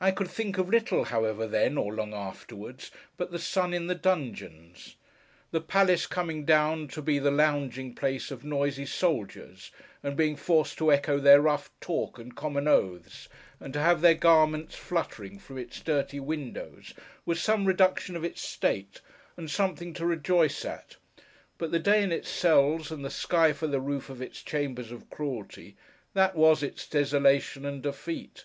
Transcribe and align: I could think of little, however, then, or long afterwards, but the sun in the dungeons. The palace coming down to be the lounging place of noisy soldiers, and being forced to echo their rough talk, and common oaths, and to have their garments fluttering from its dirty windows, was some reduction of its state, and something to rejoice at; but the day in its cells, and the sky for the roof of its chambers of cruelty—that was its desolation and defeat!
I 0.00 0.10
could 0.10 0.26
think 0.26 0.58
of 0.58 0.68
little, 0.68 1.04
however, 1.04 1.46
then, 1.46 1.78
or 1.78 1.94
long 1.94 2.12
afterwards, 2.12 2.90
but 3.16 3.30
the 3.30 3.38
sun 3.38 3.72
in 3.72 3.86
the 3.86 3.94
dungeons. 3.94 4.96
The 5.52 5.60
palace 5.60 6.08
coming 6.08 6.44
down 6.44 6.88
to 6.88 7.00
be 7.00 7.20
the 7.20 7.30
lounging 7.30 7.94
place 7.94 8.32
of 8.32 8.42
noisy 8.44 8.84
soldiers, 8.86 9.70
and 10.02 10.16
being 10.16 10.34
forced 10.34 10.78
to 10.78 10.90
echo 10.92 11.20
their 11.20 11.40
rough 11.40 11.70
talk, 11.80 12.18
and 12.18 12.34
common 12.34 12.66
oaths, 12.66 13.28
and 13.60 13.72
to 13.74 13.78
have 13.80 14.00
their 14.00 14.16
garments 14.16 14.74
fluttering 14.74 15.38
from 15.38 15.58
its 15.58 15.80
dirty 15.80 16.18
windows, 16.18 16.92
was 17.24 17.40
some 17.40 17.64
reduction 17.64 18.16
of 18.16 18.24
its 18.24 18.40
state, 18.42 19.00
and 19.36 19.48
something 19.48 19.92
to 19.94 20.04
rejoice 20.04 20.64
at; 20.64 20.96
but 21.58 21.70
the 21.70 21.78
day 21.78 22.02
in 22.02 22.10
its 22.10 22.28
cells, 22.28 22.90
and 22.90 23.04
the 23.04 23.10
sky 23.10 23.52
for 23.52 23.68
the 23.68 23.78
roof 23.80 24.10
of 24.10 24.20
its 24.20 24.42
chambers 24.42 24.90
of 24.90 25.08
cruelty—that 25.08 26.34
was 26.34 26.64
its 26.64 26.88
desolation 26.88 27.64
and 27.64 27.84
defeat! 27.84 28.44